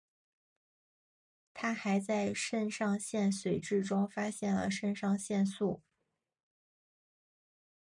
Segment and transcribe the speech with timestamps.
[1.53, 5.83] 他还在肾上腺髓质中发现了肾上腺素。